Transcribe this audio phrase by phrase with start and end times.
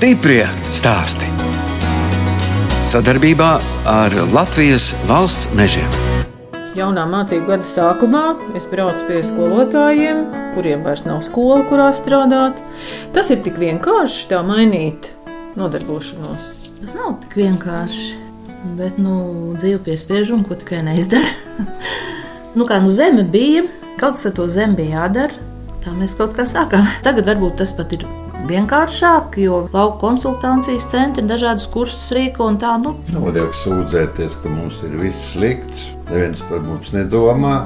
[0.00, 1.26] Stiprie stāsti.
[2.88, 3.48] Sadarbībā
[3.84, 5.90] ar Latvijas valsts mežiem.
[6.72, 8.22] Jaunā mācību gada sākumā
[8.56, 10.22] es braucu pie skolotājiem,
[10.54, 12.56] kuriem vairs nav skola, kurā strādāt.
[13.12, 15.10] Tas ir tik vienkārši tā mainīt
[15.60, 16.48] nodarbošanos.
[16.78, 18.16] Tas nav tik vienkārši.
[18.80, 19.18] Bet, nu,
[19.60, 21.28] dzīve piespiež un ko tikai neizdara.
[22.56, 23.66] nu, kā nu zeme bija,
[24.00, 25.44] kaut kas ar to zemi bija jādara.
[25.84, 26.88] Tā mēs kaut kā sākām.
[27.04, 28.08] Tagad varbūt tas pat ir
[28.48, 32.76] vienkāršāk, jo lauka konsultācijas centri dažādus kursus rīko un tā.
[32.82, 32.94] Nu.
[33.14, 35.88] Nav jau sūdzēties, ka mums ir viss slikts.
[36.10, 37.56] Neviens par mums nedomā,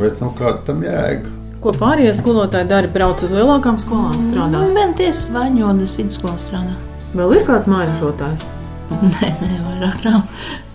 [0.00, 1.32] bet nu, kāda tam jēga?
[1.64, 2.90] Ko pārējie skolotāji dara?
[2.92, 4.70] Brauc uz lielākām skolām strādāt.
[4.76, 6.76] Viena tiesa vaņodas vidusskolā strādā.
[7.16, 8.44] Vēl ir kāds mājasotājs?
[9.12, 10.22] Nē, nē, vairāk nav.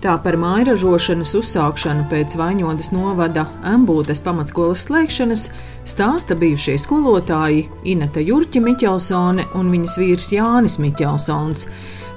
[0.02, 5.46] Tā par mairažošanas uzsākšanu pēc Vaņodas novada Ambūtes pamatskolas slēgšanas
[5.88, 11.66] stāsta bijušie skolotāji Ineta Jurķa Miķelsone un viņas vīrs Jānis Miķelsons.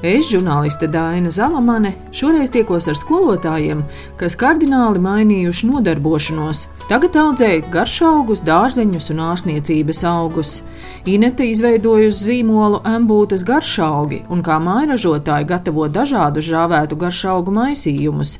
[0.03, 3.85] Es, žurnāliste Dāna Zalamane, šoreiz tiekos ar skolotājiem,
[4.19, 6.65] kas kardināli mainījuši nodarbošanos.
[6.89, 10.59] Tagad audzēja garšaugus, dārzeņus un ārstniecības augus.
[11.07, 18.37] Inete izveidojusi zīmolu embūtes garšaugi un kā mairažotāji gatavo dažādu žāvētu garšaugu maisījumus.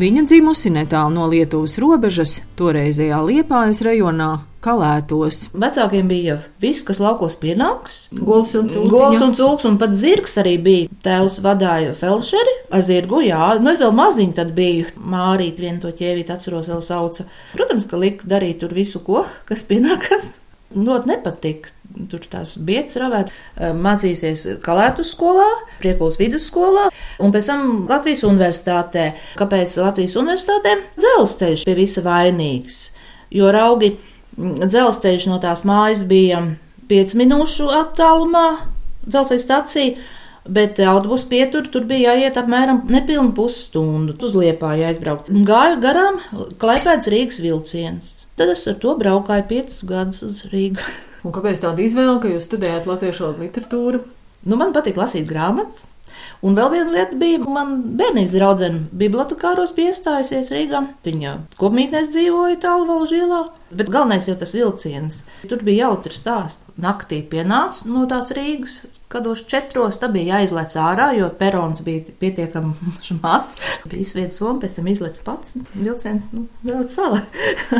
[0.00, 5.46] Viņa dzimusi netālu no Lietuvas robežas, toreizējā Liepājas rajonā, Kalētos.
[5.56, 8.02] Vecākiem bija viss, kas laukos pienāks.
[8.12, 8.90] Govs un cūciņa.
[8.92, 10.90] Govs un cūks, un pat zirgs arī bija.
[11.00, 13.54] Tēvs vadīja felšeri ar zirgu, jā.
[13.56, 14.90] Nu, es vēl maziņu tad biju.
[15.00, 17.24] Mārīt vienu to ķēvīt atceros vēl sauca.
[17.54, 20.34] Protams, ka lika darīt tur visu, ko, kas pienākas.
[20.76, 21.72] Ļoti nepatika.
[22.12, 25.48] Tur tās bietas ravēt, mācīsies Kalētu skolā,
[25.80, 26.84] Priekulas vidusskolā
[27.18, 29.08] un pēc tam Latvijas universitātē.
[29.40, 30.76] Kāpēc Latvijas universitātē?
[31.00, 32.78] Dzelzceļš pie visa vainīgs,
[33.34, 33.96] jo raugi
[34.40, 36.40] dzelzceļš no tās mājas bija
[36.90, 38.46] 5 minūšu attālumā,
[39.06, 40.08] dzelzceļa stacija.
[40.50, 44.14] Bet autobusu pieturu tur bija jāiet apmēram nepilnu pusstundu.
[44.24, 45.28] Uz liepā jāizbraukt.
[45.28, 46.16] Gāju garām
[46.58, 48.14] klēpēts Rīgas vilciens.
[48.40, 50.80] Tad es ar to braukāju piecus gadus uz Rīgu.
[51.28, 54.00] Un kāpēc tāda izvēle, ka jūs studējat latviešu literatūru?
[54.48, 55.84] Nu, man patīk lasīt grāmatas.
[56.40, 60.86] Un vēl viena lieta bija, man bērnības draudzene bibliotekāros piestājusies Rīgā.
[61.04, 65.22] Viņa kopmītnēs dzīvoja tālu valžielā, bet galvenais jau tas vilciens.
[65.48, 66.66] Tur bija jautri stāsts.
[66.80, 68.78] Naktī pienāca no tās Rīgas,
[69.10, 72.92] kādos četros, tad bija jāizlec ārā, jo perons bija pietiekami
[73.24, 73.58] mazs.
[73.84, 75.56] Bija izsvieta somu, pēc tam izlec pats.
[75.74, 77.20] Vilciens, nu, daudz sala.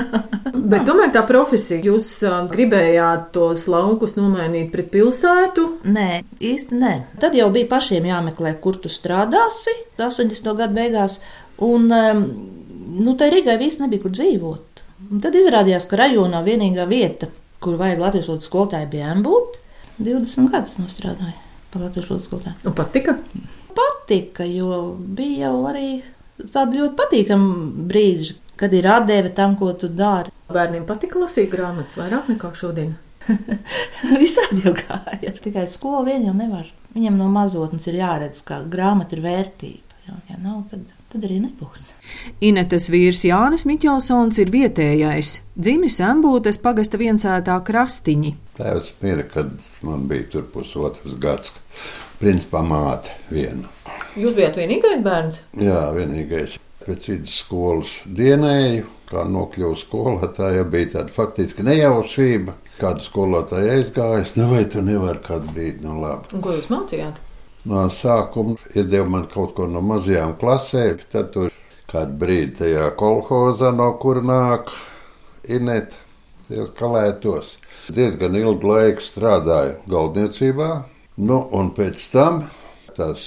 [0.73, 5.67] Bet tomēr tā profesija, jūs uh, gribējāt tos laukus nomainīt pret pilsētu?
[5.89, 6.95] Nē, īsti nē.
[7.23, 10.57] Tad jau bija pašiem jāmeklē, kur tu strādāsi 80.
[10.59, 11.21] gadu beigās.
[11.61, 12.27] Un, um,
[13.01, 14.70] nu, tai Rīgai viss nebija kur dzīvot.
[15.09, 17.31] Un tad izrādījās, ka rajonā vienīgā vieta,
[17.63, 19.63] kur vajag latviešu valodas skolotāju, bija Embūte.
[20.01, 21.37] 20 gadus strādāju
[21.73, 22.57] par latviešu valodas skolotāju.
[22.69, 23.17] Un patika?
[23.81, 25.89] Patika, jo bija jau arī
[26.53, 30.33] tādi ļoti patīkami brīži, kad ir atdeve tam, ko tu dari.
[30.51, 32.97] Bērniem patika lasīt grāmatas vairāk nekā šodien.
[34.23, 35.33] Visādi jau gāja.
[35.45, 36.69] Tikai skola vien jau nevar.
[36.95, 39.87] Viņam no mazotnes ir jāredz, ka grāmata ir vērtība.
[40.29, 41.91] Ja nav, tad, tad arī nebūs.
[42.45, 48.35] Inetes vīrs Jānis Miķelsons ir vietējais, dzimis Embūtes pagasta viensētā krastiņi.
[48.61, 49.53] Tēvs mira, kad
[49.87, 51.55] man bija tur pusotrs gads.
[52.21, 53.71] Principā māte viena.
[54.21, 55.39] Jūs bijat vienīgais bērns?
[55.57, 56.59] Jā, vienīgais.
[56.81, 62.57] Pēc vidusskolas dienēju, kā nokļuvu skolotāja, bija tāda faktiski nejaušība.
[62.81, 66.33] Kādu skolotāju aizgājis, nu vai tu nevari kādu brīdi, nu labi.
[66.37, 67.21] Un ko jūs mācījāt?
[67.69, 71.51] No sākuma iedeva man kaut ko no mazajām klasēm, tad tur
[71.91, 74.71] kādu brīdi tajā kolhozā, no kur nāk
[75.51, 75.99] Inēta,
[76.47, 77.55] tajos kalētos.
[77.93, 80.71] Diezgan ilgu laiku strādāju galdniecībā,
[81.27, 82.43] nu un pēc tam
[82.97, 83.23] tas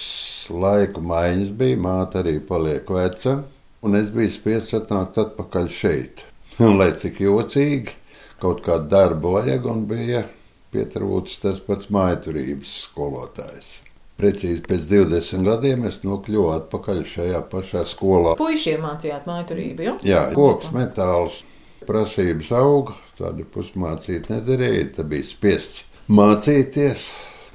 [0.49, 3.37] laiku maiņas bija, māte arī paliek veca,
[3.85, 6.25] un es biju spiests atnākt atpakaļ šeit.
[6.61, 7.93] Un, lai cik jocīgi,
[8.41, 10.25] kaut kādu darbu vajag, un bija
[10.73, 13.82] pietrūcis tas pats mājturības skolotājs.
[14.19, 18.35] Precīzi pēc 20 gadiem es nokļuvu atpakaļ šajā pašā skolā.
[18.37, 19.95] Puisiem mācījāt mājturību, jo?
[20.05, 21.39] Jā, koks, metāls,
[21.87, 27.11] prasības auga, tādu pusmācīt nedarīja, tad bija spiests mācīties.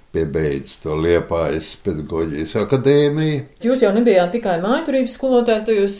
[0.08, 3.42] Piebeidz to Liepājas pedagoģijas akadēmiju.
[3.60, 5.98] Jūs jau nebijāt tikai mājturības skolotājs, tad jūs,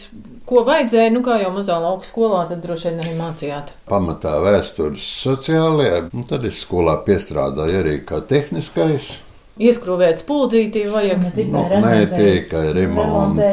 [0.49, 3.75] ko vajadzēja, nu kā jau mazā lauka skolā, tad droši vien arī mācījāt.
[3.93, 9.19] Pamatā vēstures sociālajā, un tad es skolā piestrādāju arī kā tehniskais
[9.59, 13.51] ieskrūvēt spuldzītī, vajag ne tikai, no, ne tikai remonti.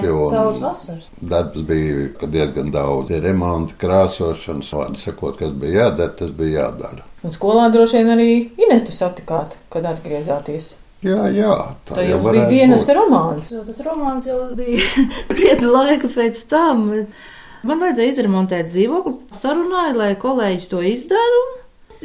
[1.26, 3.14] Darbs bija diezgan daudz.
[3.26, 7.06] Remonti, krāsošanas, vārdu sakot, kas bija jādara, tas bija jādara.
[7.26, 8.32] Un skolā droši vien arī
[8.62, 10.76] Inetu satikāt, kad atgriezāties.
[11.06, 11.54] Jā, jā,
[11.86, 13.52] tā Tā jau bija dienas romāns.
[13.54, 14.82] Jo tas romāns jau bija
[15.34, 16.88] krietni laika pēc tam.
[17.66, 19.14] Man vajadzēja izremontēt dzīvokli.
[19.34, 21.44] Sarunāju, lai kolēģis to izdara.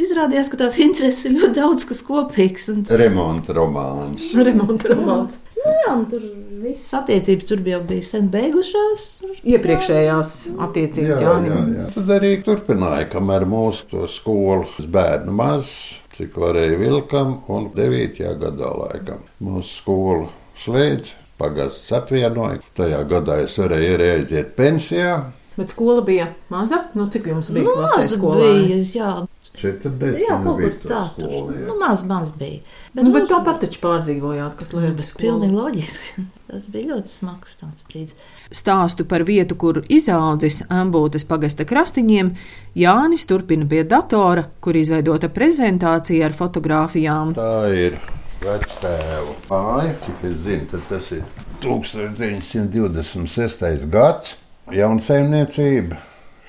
[0.00, 2.68] Izrādījās, ka tās intereses ir ļoti daudz kas kopīgs.
[2.72, 4.30] Un Remonta romāns.
[4.38, 5.38] Remonta romāns.
[5.60, 6.22] Nu, jā, tur
[6.62, 9.02] visas attiecības tur bija jau bija sen beigušās.
[9.44, 10.30] Iepriekšējās
[10.66, 11.74] attiecības Jānim.
[11.96, 15.68] Tad arī turpināja, kamēr mūsu to skolu bērnu maz,
[16.16, 18.22] cik varēja vilkam, un 9.
[18.40, 20.30] gadā laikam mūsu skolu
[20.64, 21.16] slēdz.
[21.40, 22.58] Pagasts apvienoja.
[22.76, 25.14] Tajā gadā es varēju arī aiziet pensijā.
[25.56, 26.82] Bet skola bija maza.
[26.96, 28.50] Nu, cik jums bija Nu, klasē maz skolā?
[28.58, 29.12] bija, jā.
[29.60, 31.52] 40 Jā, kaut kur tā skola.
[31.56, 31.66] jā.
[31.68, 32.60] Nu, maz, maz bija.
[32.94, 36.08] Bet, nu, bet mums- tāpat taču pārdzīvojāt, kas Nu, liekas Tas ir pilnīgi loģiski.
[36.50, 38.14] Tas bija ļoti smags tāds brīdis.
[38.50, 42.32] Stāstu par vietu, kur izaudzis Ambūtas pagasta krastiņiem,
[42.74, 47.34] Jānis turpina pie datora, kur izveidota prezentācija ar fotogrāfijām.
[47.38, 47.98] Tā ir
[48.40, 51.22] vectēva māja, cik es zinu, tad tas ir
[51.60, 53.86] 1926.
[53.90, 54.36] gads.
[54.70, 55.96] Jauna saimniecība.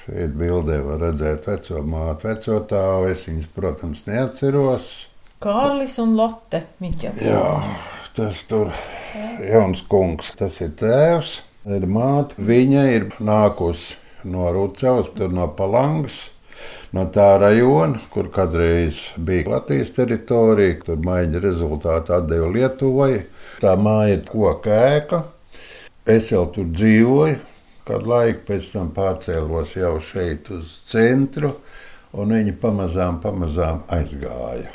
[0.02, 3.12] Šeit bildē var redzēt veco māti, veco tāvu.
[3.14, 4.88] Es viņas, protams, neatceros.
[5.42, 7.22] Kārlis un Lotte Miķels.
[7.22, 7.46] Jā,
[8.18, 8.72] tas tur
[9.46, 10.32] jauns kungs.
[10.40, 11.36] Tas ir tēvs,
[11.78, 12.34] ir māte.
[12.42, 16.32] Viņa ir nākusi no Rūcavas, tur no Palangas.
[16.98, 23.22] No tā rajona, kur kādreiz bija Latvijas teritorija, tur maiņa rezultātā atdeva Lietuvai.
[23.62, 25.24] Tā māja ir koka ēka.
[26.10, 27.38] Es jau tur dzīvoju,
[27.88, 31.56] kādu laiku pēc tam pārcēlos jau šeit uz centru,
[32.18, 34.72] un viņi pamazām, pamazām aizgāja.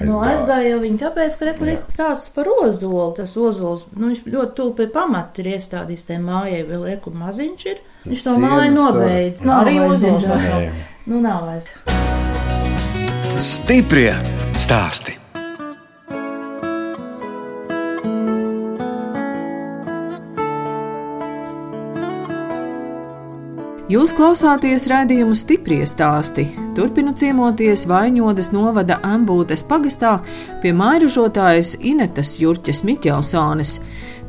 [0.00, 3.10] Nu, aizgāja jau viņa tāpēc, ka rekur ir stāsts par ozolu.
[3.18, 7.82] Tas ozols, nu, viņš ļoti pie pamata ir iestādījis tajā mājai, vēl rekur maziņš ir.
[8.08, 9.44] Viņš to māju nobeidz.
[9.44, 10.28] Nav Arī ozols.
[11.04, 11.68] Nu, nav vairs.
[13.40, 14.14] Stiprie
[14.60, 15.19] stāsti.
[23.90, 26.44] Jūs klausāties raidījumu stipri stāstī.
[26.76, 30.12] Turpinu ciemoties Vaņodas novada Ambūtes pagastā
[30.62, 33.72] pie mairažotājas Inetas Jurķas Miķelsones.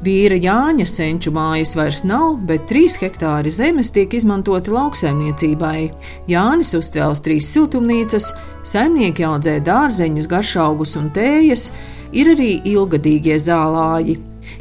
[0.02, 5.92] Vīra Jāņa senču mājas vairs nav, bet trīs hektāri zemes tiek izmantoti lauksaimniecībai.
[6.32, 8.32] Jānis uzcēls trīs siltumnīcas,
[8.66, 11.70] saimnieki audzē dārzeņus, garšaugus un tējas,
[12.18, 14.18] ir arī ilgadīgie zālāji.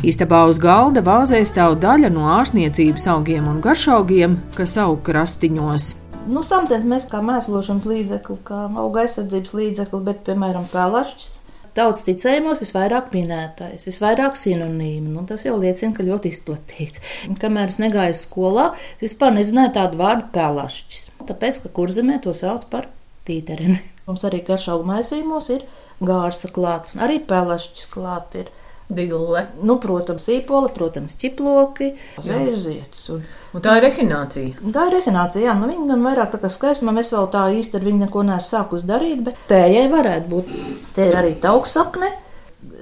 [0.06, 5.90] Istabā uz galda vāzē stāv daļa no ārsniecības augiem un garšaugiem, kas aug krastiņos.
[6.30, 11.36] Nu, Samtēs mēs kā mēslošanas līdzekli, kā auga aizsardzības līdzekli, bet, piemēram, pelašķis.
[11.70, 15.12] Tautas ticējumos visvairāk minētais, visvairāk sinonīmu.
[15.14, 17.02] Nu, tas jau liecina, ka ļoti izplatīts.
[17.30, 21.10] Un Kamēr es negāju skolā, es vispār nezināju tādu vārdu pelašķis.
[21.28, 22.90] Tāpēc, ka kurzemē to sauc par
[23.28, 23.78] tītereni.
[24.08, 25.66] Mums arī garšaugu maisījumos ir
[26.02, 28.50] gārsta klāta, arī pelašķis klāta ir.
[28.90, 29.44] Dille.
[29.62, 31.92] Nu, protams, īpoli, protams, ķiploki,
[32.26, 33.04] zērzietis.
[33.14, 33.20] Un...
[33.50, 34.70] Un tā ir rehinācija.
[34.74, 37.78] Tā ir rehinācija, jā, nu viņa gan vairāk tā kā skaistuma, mēs vēl tā īsti
[37.78, 40.52] ar viņu neko neesam sākus darīt, bet tējai varētu būt.
[40.94, 42.12] Te ir arī tauksakne,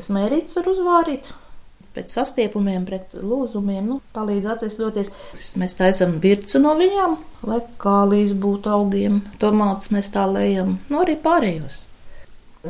[0.04, 1.30] smērīts var uzvārīt.
[1.96, 5.10] Pēc sastiepumiem, pret lūzumiem, nu, palīdz atvesļoties.
[5.58, 7.16] Mēs taisam vircu no viņām,
[7.48, 11.87] lai kālīs būtu augiem, tomātus mēs tā lejam, nu arī pārējos.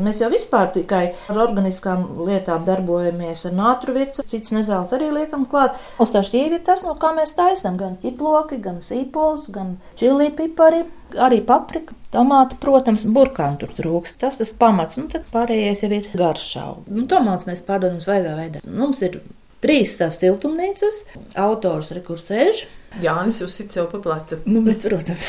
[0.04, 5.46] Mēs jau vispār tikai ar organiskām lietām darbojamies, ar nātru virsmu, cits nezāles arī liekam
[5.50, 5.78] klāt.
[5.98, 10.84] Tā šķīvi ir tas, no kā mēs taisam gan ķiploki, gan sīpols, gan čili pipari,
[11.16, 14.16] arī paprika, tomāti, protams, burkāni tur trūks.
[14.20, 16.70] Tas tas pamats, nu tad pārējais jau ir garšau.
[16.88, 18.64] Nu, tomāts mēs pārdodam svaidā veidā.
[18.66, 19.20] Mums ir
[19.64, 21.04] trīs tās siltumnīcas,
[21.38, 22.66] autors rekursēž.
[23.02, 24.38] Jānis uzsit sev pa plecu.
[24.48, 25.28] Nu, bet, protams,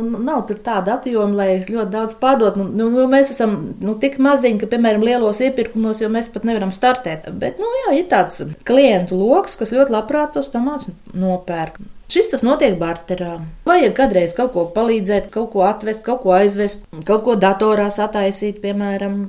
[0.00, 2.56] nav tāda apjoma, lai ļoti daudz pārdot.
[2.58, 6.72] Nu, nu, mēs esam nu, tik maziņi, ka, piemēram, lielos iepirkumos jau mēs pat nevaram
[6.74, 7.28] startēt.
[7.38, 11.78] Bet, nu, jā, ir tāds klientu lokus, kas ļoti labprāt tos tomātus nopērk.
[12.10, 13.36] Šis tas notiek barterā.
[13.68, 18.58] Vajag kādreiz kaut ko palīdzēt, kaut ko atvest, kaut ko aizvest, kaut ko datorā sataisīt,
[18.64, 19.28] piemēram.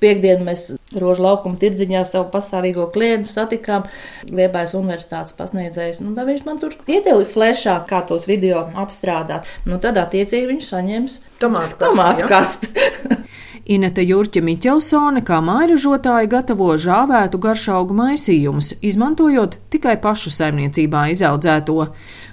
[0.00, 0.64] Piektdienā mēs
[1.02, 3.88] Rožu laukuma tirdziņā savu pastāvīgo klientu satikām.
[4.30, 6.00] Liepais universitātes pasniedzējs.
[6.04, 9.48] Nu, tad viņš man tur iedeva flešā, kā tos video apstrādāt.
[9.68, 12.68] Nu, tad attiecīgi viņš saņems Tomātu kastu, tomātu kastu.
[13.64, 21.86] Ineta Jurķa Miķelsone kā mairažotāja gatavo žāvētu garšaugu maisījumus, izmantojot tikai pašu saimniecībā izaudzēto.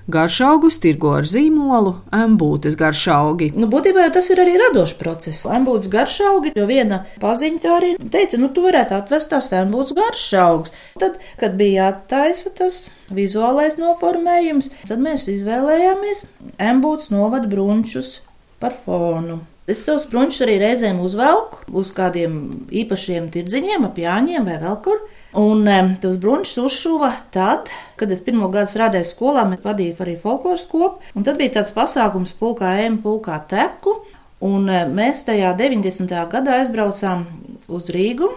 [0.10, 3.52] Garšaugus tirgo ar zīmolu embūtes garšaugi.
[3.54, 5.46] Nu, būtībā tas ir arī radošs process.
[5.46, 10.74] Embūts garšaugi, jo viena paziņa arī teica, nu, tu varētu atvest tās embūts garšaugs.
[11.02, 16.26] Tad, kad bija jātaisa tas vizuālais noformējums, tad mēs izvēlējāmies
[16.72, 18.20] embūts novad brunčus
[18.62, 19.42] par fonu.
[19.70, 25.04] Es tos brunčus arī reizēm uzvelku uz kādiem īpašiem tirdziņiem, ap jāņiem vai vēl kur.
[25.32, 25.64] Un
[26.04, 31.00] tos brunčus uzšuva tad, kad es pirmo gadu strādāju skolā, bet vadīju arī folkloras kopu.
[31.16, 34.02] Un tad bija tāds pasākums pulkā ēmu, pulkā teku.
[34.44, 36.12] Un mēs tajā 90.
[36.34, 37.24] gadā aizbraucām
[37.72, 38.28] uz Rīgu,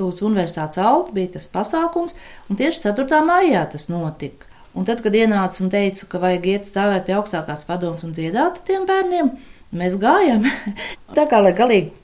[0.00, 2.16] uz Universitātes Alpu, bija tas pasākums,
[2.48, 3.22] un tieši 4.
[3.28, 4.48] maijā tas notika.
[4.74, 8.62] Un tad, kad ienāca un teica, ka vajag iet stāvēt pie augstākās padomas un dziedāt
[8.66, 9.34] tiem bērniem,
[9.76, 10.46] mēs gājām.
[11.16, 11.99] Tā kā, lai galīgi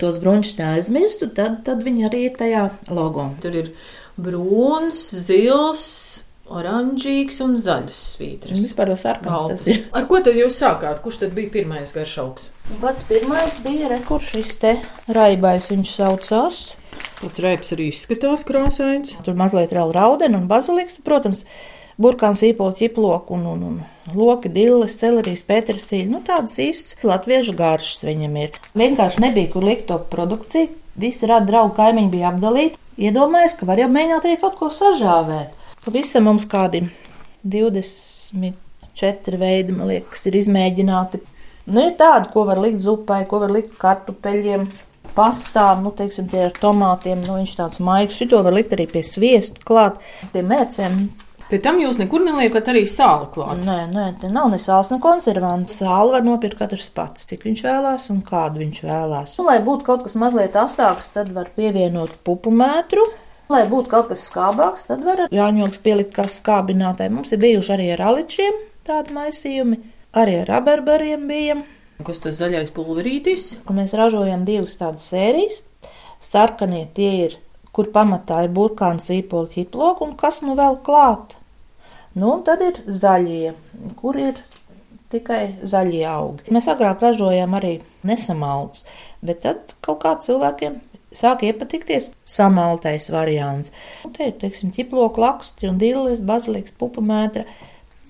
[0.00, 3.28] tos brunčus neaizmirstu, tad, tad viņi arī ir tajā logo.
[3.42, 3.70] Tur ir
[4.18, 5.84] brūns, zils,
[6.48, 8.58] oranžīgs un zaļs svītras.
[8.64, 9.84] Vispār jau sarkans tas ir.
[9.96, 11.02] Ar ko tad jūs sākāt?
[11.04, 12.50] Kurš tad bija pirmais garšaugs?
[12.82, 14.74] Pats pirmais bija rekurš šis te
[15.14, 16.62] raibais viņš saucās.
[17.18, 19.16] Pats raips arī izskatās krāsains.
[19.26, 21.44] Tur mazliet vēl raudena un baziliks, protams,
[22.00, 26.10] burkāns, īpols, ķiploks un, un, un loki, dilles, celerijas, pētersīļa.
[26.12, 28.58] Nu, tādas īstas latviešu garšas viņam ir.
[28.78, 30.70] Vienkārši nebija, kur likt to produkciju.
[30.98, 32.80] Visi radi draugi kaimiņi bija apdalīti.
[32.98, 35.54] Iedomājos, ka var jau mēģināt arī kaut ko sažāvēt.
[35.88, 36.82] Visam mums kādi
[37.46, 41.20] 24 veidi, man liekas, ir izmēģināti.
[41.68, 44.66] Nu, ir tādi, ko var likt zupai, ko var likt kartupeļiem,
[45.14, 48.18] pastām, nu, teiksim, tie ar tomātiem, nu, viņš tāds maigs.
[48.18, 50.02] Šito var likt arī pie sviesta klāt,
[50.34, 51.00] pie mērcēm.
[51.48, 53.62] Pēc tam jūs nekur neliekat arī sāli klāt.
[53.64, 55.78] Nē, nē, te nav ne sāls, ne konservants.
[55.80, 59.38] Sāli var nopirkt katrs pats, cik viņš vēlās un kādu viņš vēlās.
[59.40, 63.06] Nu, lai būtu kaut kas mazliet asāks, tad var pievienot pupu mētru.
[63.48, 67.14] Lai būtu kaut kas skābāks, tad var jāņoks pielikt kā skābinātāji.
[67.16, 69.80] Mums ir bijuši arī ar aličiem tādi maisījumi,
[70.20, 71.56] arī ar rabarbariem bija.
[72.04, 73.54] Kas tas zaļais pulverītis?
[73.72, 75.62] Mēs ražojam divas tādas sērijas.
[76.20, 77.40] Sarkanie tie ir,
[77.72, 81.37] kur pamatā ir burkāns, īpoļu ķiploks un kas nu vēl klāt.
[82.16, 83.52] Nu, un tad ir zaļie,
[83.98, 84.40] kur ir
[85.12, 86.48] tikai zaļie augi.
[86.52, 88.84] Mēs agrāk ražojām arī nesamalts,
[89.24, 90.78] bet tad kaut kā cilvēkiem
[91.16, 93.72] sāk iepatikties samaltais variants.
[94.04, 97.46] Un te ir, teiksim, ķiploku laksti un dillis, baziliks, pupamētra,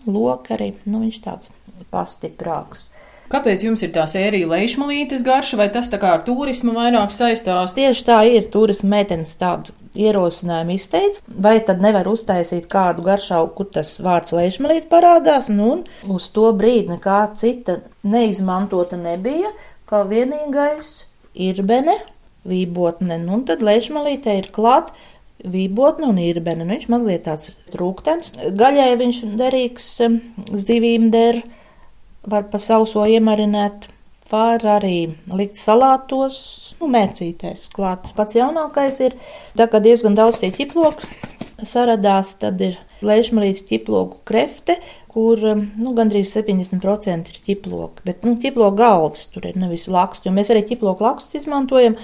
[0.08, 1.52] loka arī, nu, viņš tāds
[1.92, 2.88] pastiprāks.
[3.28, 7.74] Kāpēc jums ir tā sērija leišmalītes garša, vai tas tā kā ar turismu vairāk saistās?
[7.76, 13.68] Tieši tā ir turisma meitenes tādu ierosinājumu izteica, vai tad nevar uztaisīt kādu garšaugu, kur
[13.74, 19.52] tas vārds leišmalīt parādās, nu, un uz to brīdi nekā cita neizmantota nebija,
[19.88, 20.92] kā vienīgais
[21.34, 21.98] irbene,
[22.48, 24.94] vībotne, nu, un tad leišmalītē ir klāt
[25.44, 29.92] vībotne un irbene, nu, viņš mazliet tāds trūktens, gaļai viņš derīgs,
[30.64, 31.42] zivīm der,
[32.30, 33.88] var pa sauso iemarinēt.
[34.28, 36.38] Var arī likt salātos,
[36.76, 38.10] nu, mērcīties klāt.
[38.12, 39.14] Pats jaunākais ir,
[39.56, 41.08] tā kā diezgan daudz tie ķiploki
[41.64, 44.76] saradās, tad ir lēšmalīts ķiploku krefte,
[45.08, 48.04] kur nu, gandrīz 70% ir ķiploki.
[48.04, 51.96] Bet nu, ķiploku galvas tur ir nevis laksti, jo mēs arī ķiploku lakstus izmantojam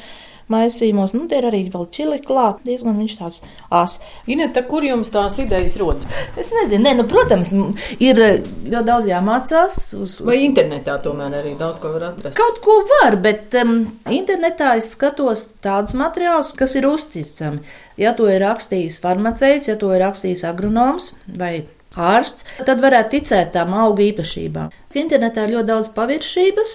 [0.53, 1.15] maisījumos.
[1.17, 3.43] Nu, tie ir arī vēl čili klāt, diezgan viņš tāds
[3.75, 3.99] ās.
[4.31, 6.09] Ineta, kur jums tās idejas rodas?
[6.41, 7.53] Es nezinu, ne, nu, protams,
[7.99, 9.79] ir ļoti daudz jāmācās.
[10.01, 10.17] Uz...
[10.27, 12.37] Vai internetā tomēr arī daudz ko var atrast?
[12.39, 13.79] Kaut ko var, bet um,
[14.11, 17.65] internetā es skatos tādus materiālus, kas ir uzticami.
[18.01, 23.53] Ja to ir rakstījis farmaceits, ja to ir rakstījis agronoms vai ārsts, tad varētu ticēt
[23.55, 24.75] tām auga īpašībām.
[24.99, 26.75] Internetā ir ļoti daudz paviršības,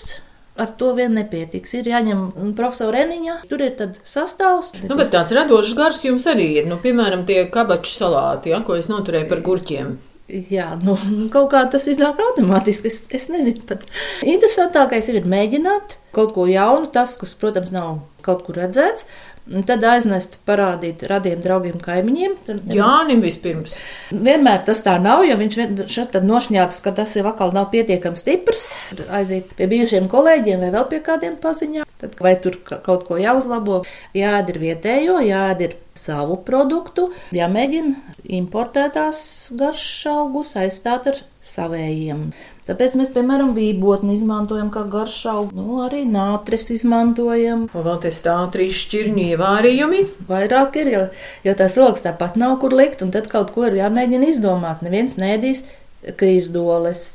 [0.60, 1.74] ar to vien nepietiks.
[1.80, 4.74] Ir jāņem profesora Eniņa, tur ir sastāvs.
[4.84, 6.70] Nu, bet tāds radošs gars jums arī ir.
[6.70, 9.98] Nu, piemēram, tie kabaču salāti, ja, ko es noturēju par gurķiem.
[10.30, 10.94] Jā, nu,
[11.34, 12.92] kaut kā tas iznāk automātiski.
[12.92, 13.88] Es, es nezinu, pat
[14.22, 19.08] interesantākais ir mēģināt kaut ko jaunu, tas, kas, protams, nav kaut kur redzēts,
[19.50, 22.36] Tad aiznest, parādīt radiem draugiem, kaimiņiem.
[22.70, 23.79] Jānim vispirms.
[24.13, 25.58] Vienmēr tas tā nav, jo viņš
[25.89, 28.68] šeit nošņāts, ka tas jau atkal nav pietiekami stiprs.
[29.10, 31.88] Aiziet pie bijušiem kolēģiem vai vēl pie kādiem paziņām.
[32.00, 33.82] Tad vai tur kaut ko jāuzlabo,
[34.15, 39.24] jādir vietējo, jādir savu produktu, jāmēģina importētās
[39.58, 42.29] garšaugus aizstāt ar savējiem.
[42.70, 47.64] Tāpēc mēs, piemēram, vībotni izmantojam kā garšaugu, nu, arī nātris izmantojam.
[47.74, 50.04] Vai vēl tie stāv trīs šķirņu ievārījumi?
[50.30, 51.02] Vairāk ir, jo,
[51.48, 54.84] jo tās logs tāpat nav kur likt, un tad kaut ko ir jāmēģina izdomāt.
[54.86, 55.66] Neviens nēdīs
[56.22, 57.08] krīzdoles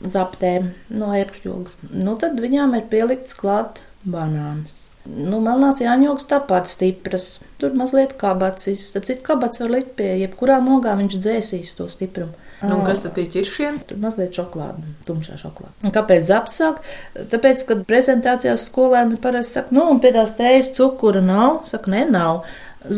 [0.00, 1.80] zaptēm no ērkšķogas.
[1.92, 4.86] Nu, tad viņām ir pielikts klāt banāns.
[5.04, 7.40] Nu, melnās jāņogs tāpat stipras.
[7.60, 8.90] Tur mazliet kabacis.
[8.96, 12.48] Cik kabats var likt pie jebkurām ogām, viņš dzēsīs to stiprumu.
[12.60, 13.78] Nu, kas tad bija ķiršiem?
[13.88, 15.72] Tur mazliet šokolāde, tumšā šokolāde.
[15.86, 16.82] Un kāpēc zaps sāk?
[17.16, 21.62] Tāpēc, kad prezentācijās skolēni parasti saka, nu, un pie tās tējas cukura nav.
[21.70, 22.44] Saka, nē, nav.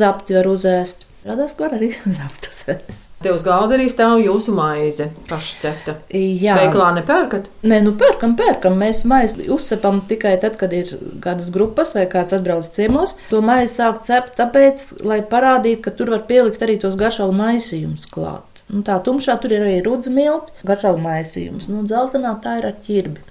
[0.02, 1.06] Zapti var uzēst.
[1.22, 3.06] Radās, ka var arī zeltus vest.
[3.22, 5.94] Te uz galda arī stāv jūsu maize, paša cepta.
[6.10, 7.46] Jā, Veiklā nepērkat?
[7.70, 8.74] Nē, nu pērkam, pērkam.
[8.82, 10.90] Mēs maizi uzcepam tikai tad, kad ir
[11.22, 13.14] kādas grupas vai kāds atbrauc ciemos.
[13.30, 18.10] To maizi sāk cept tāpēc, lai parādītu, ka tur var pielikt arī tos garšaugu maisījumus
[18.10, 18.51] klāt.
[18.72, 21.68] Nu, tā tumšā tur ir arī rudz milti, garšaugu maisījums.
[21.68, 23.28] Nu, dzeltenā tā ir ar ķirbi.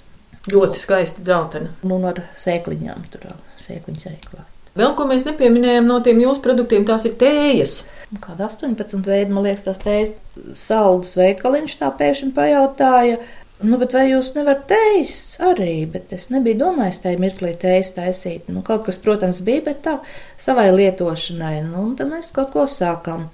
[0.51, 1.73] Ļoti skaisti dzeltena.
[1.81, 3.31] Nu, un ar sēkliņām tur
[3.61, 4.47] sēkliņas arī klāt.
[4.77, 7.81] Vēl ko mēs nepieminējām no tiem jūsu produktiem, tās ir tējas.
[8.23, 10.13] Kāda 18 veidi, man liekas, tās tējas
[10.55, 13.19] saldus veikaliņš tā pēkšņi pajautāja.
[13.61, 15.73] Nu, bet vai jūs nevarat teikt arī?
[15.91, 18.47] Bet es nebiju domājis tajā mirklī teikt, taisīt.
[18.49, 19.97] Nu, kaut kas, protams, bija, bet tā
[20.41, 21.59] savai lietošanai.
[21.67, 23.27] Nu, un tad mēs kaut ko sākām.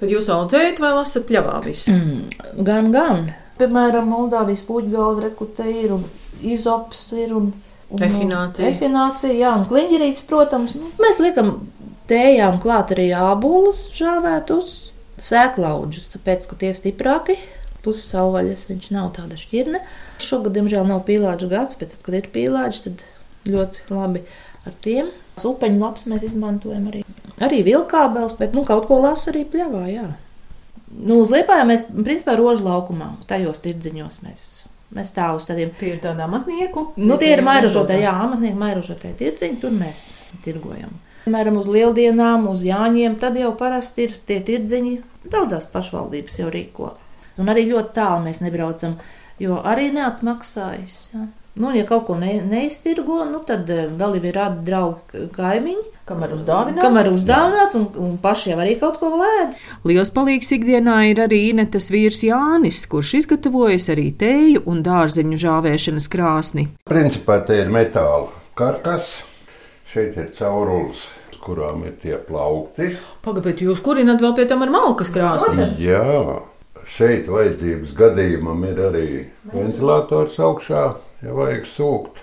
[0.00, 1.92] Bet jūs audzējat vai lasat pļavā visu?
[1.92, 3.28] Mm, gan, gan.
[3.60, 6.06] Piemēram, Moldāvijas puķgalva rekute ir un
[6.42, 7.52] izops ir un.
[7.92, 8.72] un Ehinācija.
[8.72, 10.76] Ehinācija, jā, un kliņģerīts, protams.
[10.78, 11.54] Nu, mēs liekam
[12.10, 14.72] tējām klāt arī ābolus žāvētus,
[15.22, 17.38] sēklauģus, tāpēc, ka tie stiprāki.
[17.82, 19.80] Puses savvaļas viņš nav tāda šķirne.
[20.22, 23.02] Šogad, diemžēl, nav pīlāģis gads, bet, tad, kad ir pīlāģis, tad
[23.50, 24.22] ļoti labi
[24.66, 25.10] ar tiem.
[25.40, 27.02] Upeņu lapas mēs izmantojam arī.
[27.42, 29.86] Arī vilkābels, bet nu, kaut ko lasa arī pļavā.
[29.90, 30.08] Jā.
[30.92, 34.42] Nu, uz liepājām mēs, principā, rožu laukumā, tajos tirdziņos mēs,
[34.92, 35.72] mēs tā uz tādiem.
[35.78, 36.90] Tie ir tādi amatnieku.
[37.00, 40.04] Nu, tie ir mairažotāji, jā, amatnieki mairažotāji tirdziņi, tur mēs
[40.44, 40.92] tirgojam.
[41.24, 44.96] Piemēram, uz lieldienām, uz jāņiem, tad jau parasti ir tie tirdziņi.
[45.32, 46.90] Daudzās pašvaldības jau rīko.
[47.40, 48.98] Un arī ļoti tālu mēs nebraucam,
[49.40, 50.98] jo arī neatmaksājas.
[51.14, 51.28] Jā.
[51.54, 55.88] Nu, ja kaut ko ne, neiztirgo, nu, tad eh, vēl ir radi draugi kaimiņi.
[56.08, 56.80] Kamēr uzdāvināt?
[56.82, 59.52] Kamēr uzdāvināt, un, un paši jau arī kaut ko lēd.
[59.86, 66.08] Liels palīgs ikdienā ir arī Inetas vīrs Jānis, kurš izgatavojas arī tēju un dārzeņu žāvēšanas
[66.10, 66.66] krāsni.
[66.90, 69.12] Principā te ir metāla karkas,
[69.92, 71.06] šeit ir caurulis,
[71.44, 72.96] kurām ir tie plaukti.
[73.22, 75.70] Pagaidiet, jūs kurināt vēl pie tam ar malkas krāsni?
[75.84, 76.40] Jā,
[76.96, 79.08] šeit vajadzības gadījumam ir arī
[79.54, 80.84] ventilators augšā,
[81.22, 82.22] ja vajag sūkt.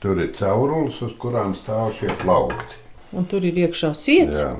[0.00, 2.78] Tur ir caurulis, uz kurām stāv šie plaukti.
[3.12, 3.92] Un tur ir iekšā
[4.40, 4.54] Jā.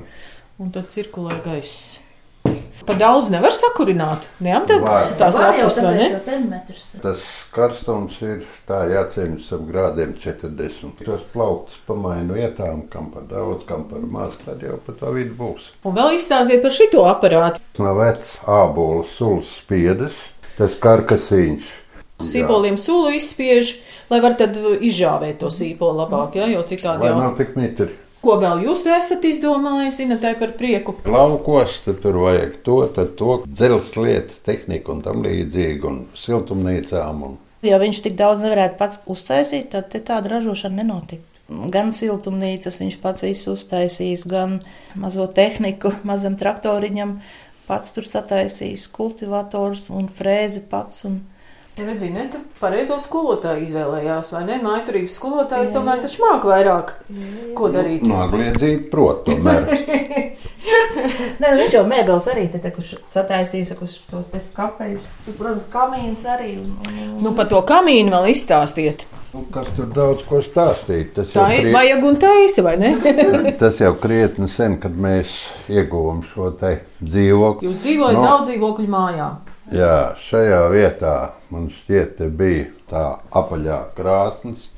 [0.59, 1.99] un tad cirkulē gaiss.
[2.85, 4.25] Pa daudz nevar sakurināt.
[4.41, 5.11] Neapdeg Var.
[5.19, 6.05] tās Var jau lapas, vai ne?
[6.05, 6.85] tāpēc jau termometrs.
[7.03, 11.03] Tas karstums ir tā jāceņas ap grādiem 40.
[11.05, 15.37] Tos plauktus pamainu vietām, kam par daudz, kam par maz, tad jau pa to vidu
[15.37, 15.69] būs.
[15.85, 17.61] Un vēl izstāstiet par šito aparātu.
[17.81, 20.17] No vecs ābolu sulas spiedas,
[20.57, 21.77] tas karkasiņš.
[22.27, 23.75] Sīpoliem sulu izspiež,
[24.11, 26.47] lai var tad izžāvēt to sīpolu labāk, ja?
[26.51, 27.19] jo citādi Lai jau.
[27.23, 27.91] nav tik mitri.
[28.21, 30.93] Ko vēl jūs esat izdomājis, Inetai par prieku?
[31.09, 37.23] Laukos, tad tur vajag to, tad to dzelzs lietas, tehniku un tam līdzīgi, un siltumnīcām.
[37.25, 37.39] Un...
[37.65, 41.25] Ja viņš tik daudz nevarētu pats uztaisīt, tad te tāda ražošana nenotiktu.
[41.73, 44.59] Gan siltumnīcas viņš pats uztaisīs, gan
[44.95, 47.17] mazo tehniku mazam traktoriņam
[47.65, 51.05] pats tur sataisīs, kultivators un frēzi pats.
[51.09, 51.23] Un...
[51.79, 54.57] Redzi, ne, tu pareizo skolotāju izvēlējās, vai ne?
[54.61, 56.91] Maiturības skolotājs tomēr taču māk vairāk,
[57.57, 58.03] ko darīt.
[58.05, 59.47] Nogliedzīt, protams,
[61.41, 65.07] Nē, nu viņš jau mēbeles arī te, te kurš sataisīs, kurš tos te skapējus.
[65.25, 66.51] Tur, protams, kamīns arī.
[66.61, 67.15] Un, un.
[67.23, 69.07] Nu, par to kamīnu vēl izstāstiet.
[69.33, 71.13] nu, kas tur daudz ko stāstīt.
[71.15, 71.73] Tas Tā ir krie...
[71.73, 72.93] vajag un taisa, vai ne?
[73.63, 75.39] tas jau krietni sen, kad mēs
[75.71, 77.71] ieguvām šo te dzīvokli.
[77.71, 78.25] Jūs dzīvojat No.
[78.27, 79.29] daudz dzīvokļu mājā.
[79.71, 81.15] Jā, šajā vietā
[81.51, 83.03] man šķiet, te bija tā
[83.37, 84.69] apaļā krāsnes,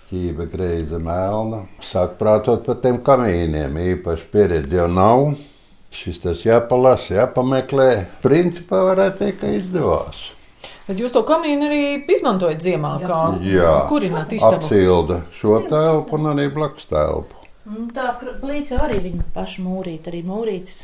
[0.00, 1.64] šķība greiza melna.
[1.84, 5.30] Sāk prātot par tiem kamīniem, īpaši pieredzi jau nav.
[5.90, 7.88] Šis tas jāpalasa, jāpameklē.
[8.22, 10.20] Principā varētu teikt, ka izdevās.
[10.86, 11.80] Bet jūs to kamīnu arī
[12.14, 14.64] izmantojat ziemā, kā Jā, kurināt istabu.
[14.66, 17.36] apsilda šo telpu un arī blakus telpu.
[17.70, 18.08] Un tā
[18.40, 20.78] plīts jau arī viņa paša mūrīt, arī mūrītis.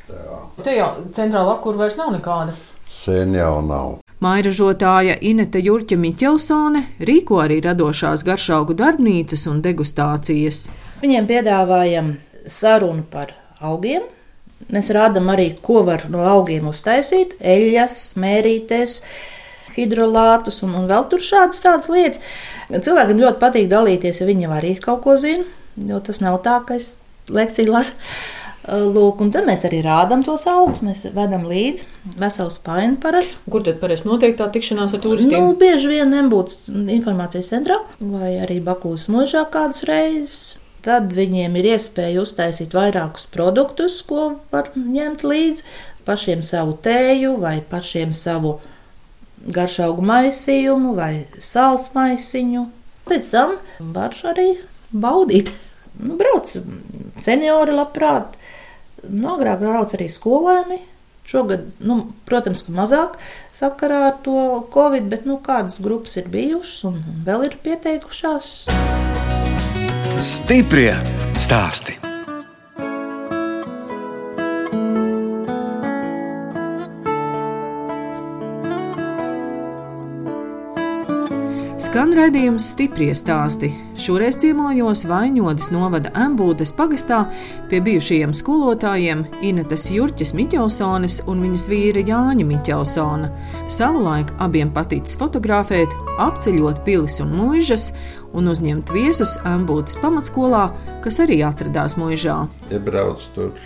[0.62, 2.54] Te jau centrāla apkūra vairs nav nekāda.
[3.02, 3.96] Sen jau nav.
[4.24, 10.62] Mairažotāja Inete Jurķa Miķelsone rīko arī radošās garšaugu darbnīcas un degustācijas.
[11.02, 12.14] Viņiem piedāvājam
[12.48, 14.06] sarunu par augiem.
[14.72, 19.02] Mēs rādām arī, ko var no augiem uztaisīt, eļļas, mērītes,
[19.76, 22.24] hidrolātus un, un vēl tur šādas tādas lietas.
[22.72, 25.44] Cilvēkiem ļoti patīk dalīties, ja viņi jau arī kaut ko zina,
[25.76, 26.94] jo tas nav tā, ka es
[27.28, 28.00] lekciju lasu.
[28.66, 30.82] Lūk, un tad mēs arī rādām tos augus.
[30.82, 31.86] Mēs vedam līdzi
[32.18, 33.36] veselu spaini parasti.
[33.50, 35.38] Kur tad parasti notiek tā tikšanās ar turistiem?
[35.38, 40.56] Nu, bieži vien nebūs informācijas centrā vai arī Bakūs mūžā kādas reizes.
[40.86, 45.66] Tad viņiem ir iespēja uztaisīt vairākus produktus, ko var ņemt līdzi.
[46.06, 48.56] Pašiem savu tēju, vai pašiem savu
[49.50, 52.66] garšaugu maisījumu, vai sāls maisiņu.
[53.06, 53.56] Pēc tam
[53.94, 54.52] var arī
[54.94, 55.50] baudīt.
[56.02, 56.50] Nu, brauc
[57.22, 58.36] seniori labprāt.
[59.04, 60.80] Nu, agrāk brauc arī skolēni.
[61.26, 63.16] Šogad, nu, protams, ka mazāk
[63.54, 68.54] sakarā ar to covid, bet nu, kādas grupas ir bijušas un vēl ir pieteikušās.
[70.22, 70.92] Stiprie
[71.42, 72.05] stāsti!
[81.96, 83.70] Skan redzējums stipri stāsti.
[83.96, 87.22] Šoreiz ciemojos Vaņodas novada Embūdes pagastā
[87.70, 93.30] pie bijušajiem skolotājiem Inetas Jurķes Miķelsones un viņas vīra Jāņa Miķelsona.
[93.72, 97.86] Savulaik abiem paticis fotografēt, apceļot pilis un mūžas
[98.36, 100.66] un uzņemt viesus Embūdes pamatskolā,
[101.00, 102.42] kas arī atradās mūžā.
[102.68, 103.56] Tur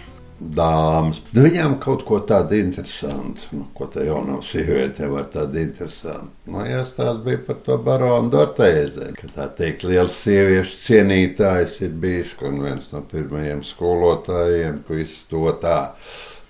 [0.40, 1.20] dāmas.
[1.34, 6.32] Nu, viņām kaut ko tādu interesantu, nu, ko te jaunā sieviete var tādu interesantu.
[6.50, 12.36] Nu, jāstāsta bija par to baronu Dortēzi, ka tā teikt, liels sieviešu cienītājs ir bijis,
[12.46, 15.76] un viens no pirmajiem skolotājiem, ko visu to tā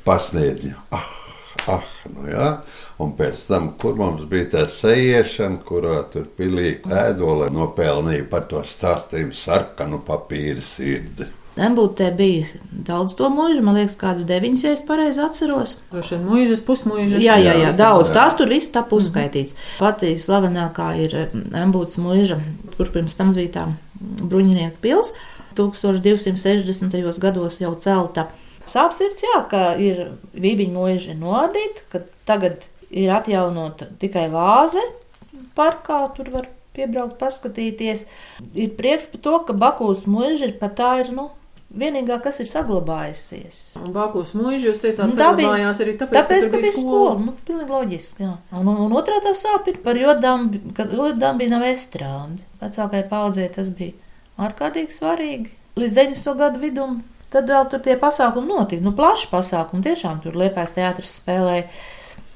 [0.07, 0.71] pasniedz.
[0.95, 1.11] Ah,
[1.67, 2.53] ah, nu jā.
[3.01, 8.61] Un pēc tam, kur mums bija tā sēžana, kurā tur pilīja ēdoli, nopelnīja par to
[8.61, 11.31] stāstījumu sarkanu papīra sirdi.
[11.59, 15.75] Embūtē bija daudz to mūžu, man liekas, kādas deviņas, ja es pareizi atceros.
[15.91, 17.23] Droši vien mūžas, pusmūžas.
[17.25, 18.13] Jā, jā, jā, daudz.
[18.15, 19.57] Tās tur viss tā uzskaitīts.
[19.81, 21.17] Pati slavenākā ir
[21.59, 22.39] Embūtas mūža,
[22.77, 23.67] kur pirms tam bija tā
[24.01, 25.13] bruņinieku pils.
[25.59, 26.95] 1260.
[27.19, 28.29] gados jau celta.
[28.71, 32.63] Sāpes ir, jā, ka ir vībiņu mūža noardīta, ka tagad
[32.95, 34.83] ir atjaunota tikai vāze
[35.59, 38.07] parkā, tur var piebraukt, paskatīties.
[38.55, 41.29] Ir prieks par to, ka Bakūs mūža ir, ka tā ir, nu,
[41.71, 43.61] vienīgā, kas ir saglabājusies.
[43.95, 46.89] Bākus mūžā jūs teicāt, ka tā bija arī tāpēc, tāpēc ka, ka bija skola.
[46.89, 47.13] skola.
[47.27, 48.33] Nu, pilnīgi loģiski, jā.
[48.59, 52.43] Un, un, un otrā tā sāp ir par jodambi, kad jodambi nav estrādi.
[52.61, 53.95] Vecākai paudzē tas bija
[54.41, 55.55] ārkārtīgi svarīgi.
[55.79, 56.35] Līdz 90.
[56.41, 58.85] gadu vidum tad vēl tur tie pasākumi notika.
[58.85, 61.69] Nu, plaši pasākumi tiešām tur liepais teātris spēlēja.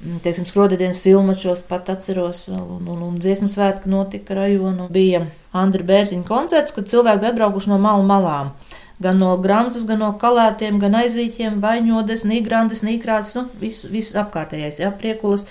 [0.05, 4.87] Mm, teiksim, skrodienas filmačos pat atceros, un, un, un dziesmu svētki notika rajonu.
[4.93, 5.25] Bija
[5.57, 8.53] Andra Bērziņa koncerts, kad cilvēki bija atbraukuši no malu malām
[9.03, 14.83] gan no Gramsas, gan no kalētiem, gan aizvīķiem, vaņodes, nīgrandes, nīkrāts, nu, viss vis apkārtējais,
[14.85, 15.49] jā, priekulas.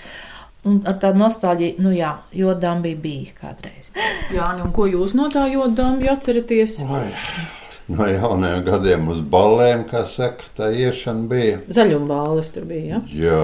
[0.64, 3.90] Un ar tādu nostāļu, nu jā, jo dambī bija kādreiz.
[4.32, 6.78] Jā, un ko jūs no tā jodambi atceraties?
[6.88, 7.02] Vai
[7.88, 11.58] no jaunajiem gadiem uz ballēm, kā saka, tā iešana bija.
[11.68, 13.02] Zaļumbāles tur bija, ja?
[13.26, 13.42] Jā,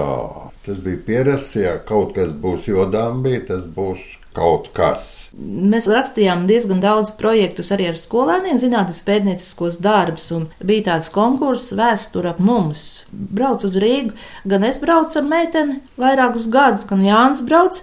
[0.65, 4.01] tas bija pierasts, ja kaut kas būs jodām bija, tas būs
[4.37, 5.29] kaut kas.
[5.31, 11.71] Mēs rakstījām diezgan daudz projektus arī ar skolēniem, zinātnīs pētnieciskos darbus, un bija tāds konkurss
[11.75, 13.05] vēsture ap mums.
[13.11, 17.79] Braucu uz Rīgu, gan es braucu ar meiteni vairākus gadus, gan Jānis brauc.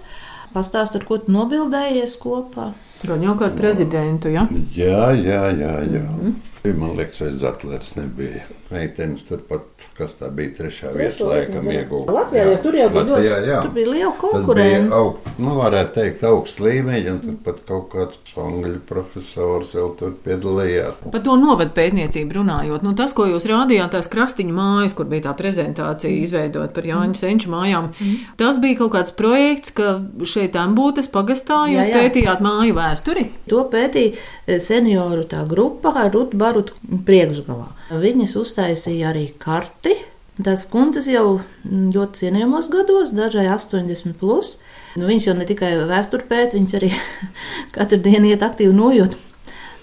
[0.53, 2.71] Pastāst, ar ko tu nobildējies kopā?
[3.05, 4.47] Gan jau kā ar prezidentu, ja?
[4.75, 5.75] Jā, jā, jā.
[5.85, 6.05] jā.
[6.05, 6.77] Mm -hmm.
[6.77, 8.45] Man liekas, aiz Zetlers nebija.
[8.69, 9.63] Meitenes turpat,
[9.97, 12.13] kas tā bija trešā vieta, laikam iegūta.
[12.13, 13.61] Latvijā jā, tur jau bija ļoti, jā.
[13.65, 14.91] Tur bija liela konkurence.
[14.93, 20.99] Aug, nu, varētu teikt, augsts līmeņi, un turpat kaut kāds angļu profesors vēl tur piedalījās.
[21.09, 25.25] Par to novadu pētniecību runājot, nu, tas, ko jūs rādījāt, tās krastiņu mājas, kur bija
[25.31, 26.27] tā prezentācija mm.
[26.27, 27.17] izveidot par Jāņa mm.
[27.23, 28.21] Senču mājām, mm.
[28.37, 29.97] tas bija kaut kāds projekts, ka
[30.29, 32.05] šeit Ambūtes pagastā jūs jā, jā.
[32.05, 33.25] pētījāt māju vēsturi.
[33.49, 36.77] To pētīja eh, senioru tā grupa ar Rutu Barutu
[37.09, 37.78] priekšgalā.
[37.89, 39.95] Viņas uztaisīja arī karti.
[40.39, 44.57] Tās kundzes jau ļoti cienījamos gados, dažai 80 plus.
[44.95, 46.91] Nu, viņas jau ne tikai vēsturi pēt, viņas arī
[47.75, 49.17] katru dienu iet aktīvi nojūt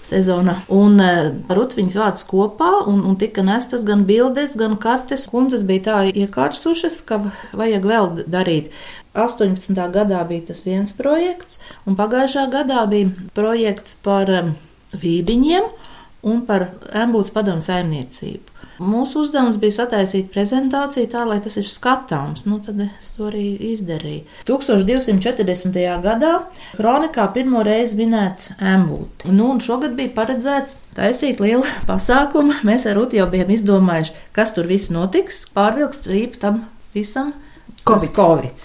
[0.07, 0.55] sezonā.
[0.73, 5.27] Un uh, Ruts viņas vāc kopā un, un tika nestas gan bildes, gan kartes.
[5.29, 7.19] Kundzes bija tā iekārsušas, ka
[7.57, 8.71] vajag vēl darīt.
[9.17, 9.73] 18.
[9.93, 14.55] gadā bija tas viens projekts, un pagājušā gadā bija projekts par um,
[14.93, 15.67] vībiņiem
[16.25, 18.57] un par Embūtas padomu saimniecību.
[18.77, 22.43] Mūsu uzdevums bija sataisīt prezentāciju tā, lai tas ir skatāms.
[22.45, 24.27] Nu, tad es to arī izdarīju.
[24.45, 25.79] 1240.
[26.03, 26.33] gadā
[26.75, 29.33] kronikā pirmo reizi minēts Embūti.
[29.33, 32.59] Nu, un šogad bija paredzēts taisīt lielu pasākumu.
[32.67, 35.47] Mēs ar Ruti jau bijām izdomājuši, kas tur viss notiks.
[35.57, 37.33] Pārvilks rīpu tam visam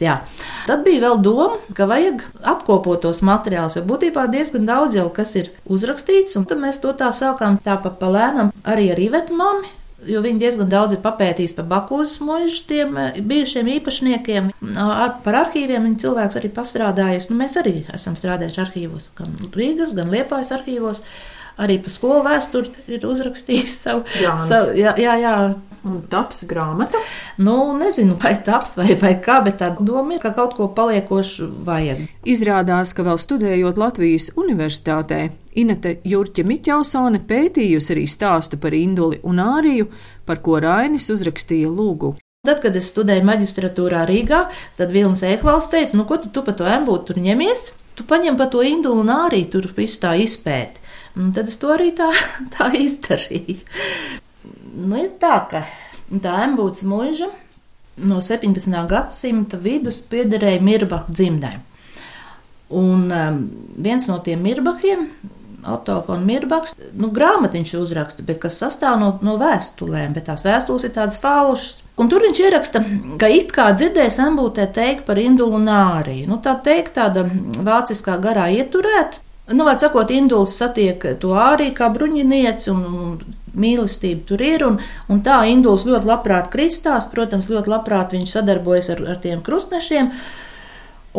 [0.02, 0.20] Jā.
[0.66, 5.36] Tad bija vēl doma, ka vajag apkopot tos materiālus, jo būtībā diezgan daudz jau kas
[5.40, 9.70] ir uzrakstīts, un tad mēs to tā sākām tā pa palēnam arī ar Ivetu mami.
[10.02, 14.48] Jo viņi diezgan daudz ir papētījis par Bakūzes mūžu, tiem eh, bijušiem īpašniekiem.
[14.82, 17.28] Ar, par arhīviem viņi cilvēks arī pastrādājis.
[17.30, 21.04] Nu, mēs arī esam strādājuši arhīvos, gan Rīgas, gan Liepājas arhīvos.
[21.60, 24.06] Arī par skolu vēsturi ir uzrakstījis savu.
[24.22, 24.48] Jānis.
[24.48, 25.36] savu jā, jā, jā,
[25.82, 26.98] Un taps grāmata?
[27.42, 31.48] Nu, nezinu, vai taps vai, vai kā, bet tā doma ir, ka kaut ko paliekošu
[31.66, 32.04] vajag.
[32.22, 35.24] Izrādās, ka vēl studējot Latvijas universitātē,
[35.58, 39.90] Inete Jurķa Miķelsone pētījusi arī stāstu par Induli un Āriju,
[40.24, 42.14] par ko Rainis uzrakstīja lūgu.
[42.46, 44.44] Tad, kad es studēju maģistratūrā Rīgā,
[44.78, 47.72] tad Vilnis Ekvalds teica, nu, ko tu, tu pa to embūtu tur ņemies?
[47.98, 50.81] Tu paņem pa to indulu un arī tur visu tā izpēti.
[51.18, 52.08] Un tad es to arī tā,
[52.56, 53.60] tā izdarīju.
[54.72, 55.66] Nu, ir tā, ka
[56.22, 57.28] tā embūts mūža
[58.08, 58.72] no 17.
[58.88, 61.58] gadsimta vidus piederēja Mirbahu dzimtai.
[62.72, 63.38] Un um,
[63.84, 65.04] viens no tiem Mirbahiem,
[65.68, 70.88] Otto von Mirbaks, nu, grāmatiņš uzraksta, bet kas sastāv no, no vēstulēm, bet tās vēstules
[70.88, 71.76] ir tādas falšas.
[72.02, 72.82] Un tur viņš ieraksta,
[73.20, 76.26] ka it kā dzirdējis embūtē teikt par indulu un āriju.
[76.32, 79.22] Nu, tā teikt, tāda vāciskā garā ieturēta.
[79.52, 84.64] Nu, var sakot, Induls satiek to arī kā bruņinieci, un, un mīlestība tur ir.
[84.66, 84.78] Un,
[85.12, 90.12] un tā Induls ļoti labprāt kristās, protams, ļoti labprāt viņš sadarbojas ar, ar tiem krustnešiem.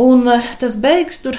[0.03, 1.37] Un eh, tas beigas tur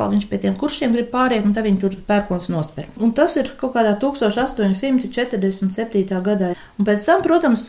[0.00, 2.86] kā viņš pie tiem kuršiem grib pāriet, un tad viņi tur pērkons nospēr.
[3.04, 6.20] Un tas ir kaut kādā 1847.
[6.24, 6.48] gadā.
[6.80, 7.62] Un pēc tam, protams,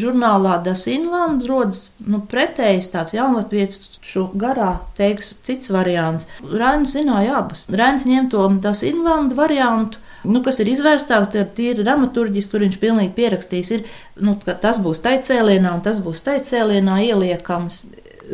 [0.00, 6.24] žurnālā Das Inland rodas nu, pretējs tāds jaunatvietis šo garā teiks cits variants.
[6.42, 7.60] Rainis zināja abas.
[7.70, 9.96] Rainis ņem to Das Inland variantu.
[10.24, 13.80] Nu, kas ir izvērstāks, tad ir dramaturģis, kur viņš pilnīgi pierakstījis, ir,
[14.24, 17.74] nu, tas būs taicēlienā un tas būs taicēlienā ieliekams.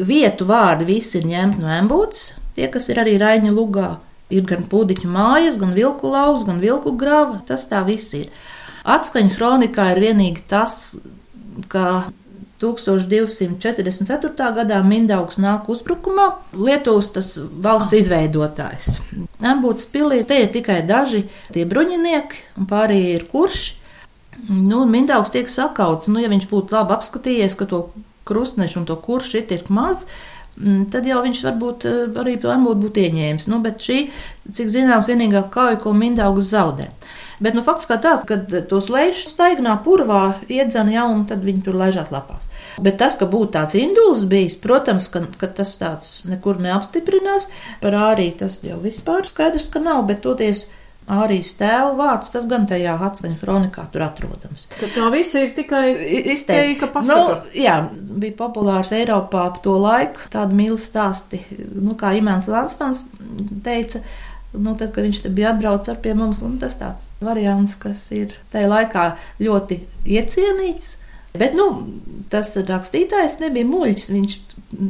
[0.06, 3.94] Vietu vārdi visi ir ņemti no embūtes, Tie, kas ir arī Raņa lugā,
[4.28, 7.38] ir gan pūdiķu mājas, gan vilku lauz, gan vilku grava.
[7.48, 8.26] Tas tā viss ir.
[8.84, 10.98] Atskaņa kronikā ir vienīgi tas,
[11.72, 12.10] ka
[12.60, 14.52] 1244.
[14.58, 19.00] gadā Mindaugs nāk uzbrukumā, Lietuvas tas valsts izveidotājs.
[19.40, 23.78] Ambūtas pilī te ir tikai daži tie bruņinieki, un pārējie ir kurši.
[24.52, 27.86] Nu, Mindaugs tiek sakauts, nu, ja viņš būtu labi apskatījies, ka to
[28.28, 30.04] krustnešu un to kuršu ir tik maz,
[30.92, 33.48] tad jau viņš varbūt eh, arī to amūtu būtu ieņēmis.
[33.50, 34.02] Nu, bet šī,
[34.52, 36.90] cik zināms, vienīgā kauja, ko Mindaugs zaudē.
[37.40, 38.36] Bet nu, fakts kā tāds, ka
[38.68, 42.44] tos lēšus staignā purvā iedzena jau un tad viņi tur laižās lapās.
[42.84, 47.48] Bet tas, ka būtu tāds induls bijis, protams, ka, ka tas tāds nekur neapstiprinās.
[47.80, 50.66] Par ārī tas jau vispār skaidrs, ka nav, bet toties
[51.10, 54.68] Arī tēva vārds, tas gan tajā atskaņa kronikā tur atrodams.
[54.76, 55.84] Tad tā viss ir tikai
[56.30, 57.40] izteikta pasaka.
[57.40, 57.76] Nu, jā,
[58.22, 61.42] bija populārs Eiropā ap to laiku tādi mīlas stāsti,
[61.74, 63.06] nu, kā Imants Lansmans
[63.66, 64.04] teica.
[64.54, 69.10] Nu, tad, kad viņš bija atbraucis pie mums, tas tāds variants, kas ir tajā laikā
[69.42, 70.96] ļoti iecienīts.
[71.38, 71.66] Bet nu,
[72.30, 74.08] tas rakstītājs nebija muļķis.
[74.14, 74.36] Viņš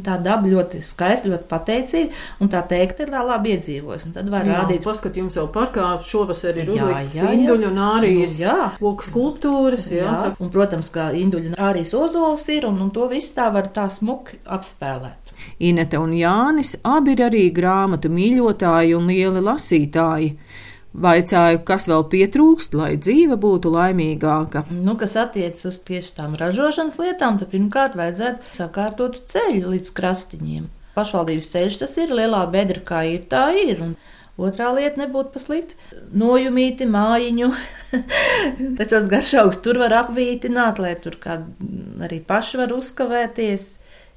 [0.05, 4.07] tā daba ļoti skaista, ļoti pateicīga, un tā teikt, ir labi iedzīvojis.
[4.13, 8.57] Tad var jā, rādīt, paskat, jums jau parkā šovasar ir uzlikts induļu un ārijas nu,
[8.85, 9.89] loku skulptūras.
[9.93, 10.05] Jā.
[10.05, 10.17] Jā.
[10.25, 10.35] Tā.
[10.41, 13.87] Un, protams, ka induļu un ārijas ozols ir, un, un to visu tā var tā
[13.91, 15.33] smuki apspēlēt.
[15.65, 20.35] Inete un Jānis abi ir arī grāmatu mīļotāji un lieli lasītāji.
[20.91, 24.65] Vaicāju, kas vēl pietrūkst, lai dzīve būtu laimīgāka.
[24.75, 30.65] Nu, kas attiecas uz tieši tām ražošanas lietām, tad pirmkārt vajadzētu sakārtot ceļu līdz krastiņiem.
[30.97, 33.79] Pašvaldības ceļš tas ir lielā bedra, kā ir, tā ir.
[33.85, 33.93] Un
[34.35, 35.79] otrā lieta nebūtu paslikta.
[36.11, 37.53] Nojumīti mājiņu,
[38.77, 41.15] bet tos garšaugus tur var apvītināt, lai tur
[42.03, 43.69] arī paši var uzkavēties,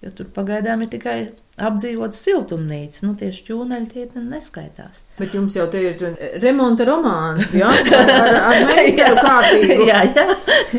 [0.05, 1.19] jo tur pagaidām ir tikai
[1.55, 3.03] apdzīvot siltumnīcas.
[3.07, 5.05] Nu, tieši ķūneļi tie neskaitās.
[5.19, 6.03] Bet jums jau te ir
[6.43, 7.71] remonta romāns, jā?
[7.71, 9.79] Ar, ar meistaru kārtību.
[9.91, 10.27] jā, jā,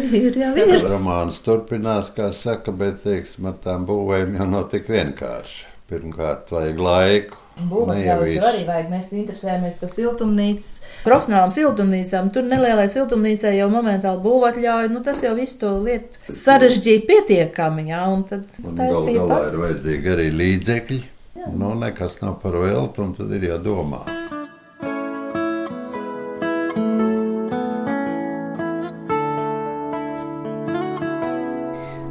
[0.09, 0.75] ir jau ir.
[0.91, 5.65] Romāns turpinās, kā saka, bet, teiksim, ar tām būvēm jau nav tik vienkārši.
[5.85, 8.89] Pirmkārt, vajag laiku Būvmateriālus jau arī vajag.
[8.91, 10.71] Mēs interesējamies par siltumnīcas,
[11.05, 12.31] profesionālām siltumnīcām.
[12.35, 14.91] Tur nelielai siltumnīcai jau momentāli būvatļauju.
[14.91, 17.87] Nu, tas jau visu to lietu sarežģīja pietiekami.
[17.93, 19.53] Jā, un tad gal galā pats.
[19.53, 21.01] ir vajadzīgi arī līdzekļi.
[21.39, 21.55] Jā.
[21.55, 24.03] Nu, nekas nav par veltu, un tad ir jādomā.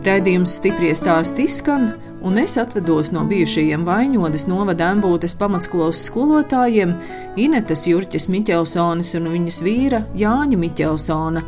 [0.04, 6.94] Raidījums stipri stāst izskan un es atvedos no bijušajiem Vaņodas novada Ambūtes pamatskolas skolotājiem
[7.36, 11.42] Inetas Jurķes Miķelsonis un viņas vīra Jāņa Miķelsona.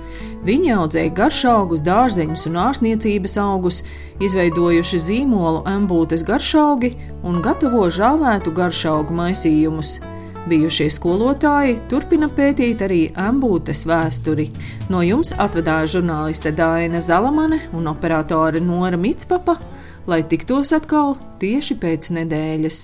[0.44, 3.78] Viņi audzēja garšaugus, dārzeņus un ārsniecības augus,
[4.20, 6.92] izveidojuši zīmolu Ambūtes garšaugi
[7.24, 9.94] un gatavo žāvētu garšaugu maisījumus.
[10.46, 14.50] Bijušie skolotāji turpina pētīt arī ambūtes vēsturi.
[14.92, 19.56] No jums atvedāja žurnāliste Dāna Zalamane un operātore Nora Mitspapa
[20.06, 22.80] lai tiktos atkal tieši pēc nedēļas.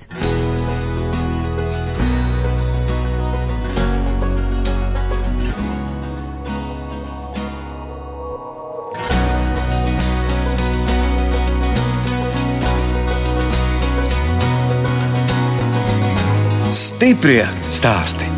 [16.73, 18.33] Stiprie stāsti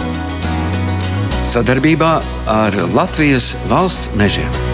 [1.55, 2.14] sadarbībā
[2.51, 4.74] ar Latvijas valsts mežiem.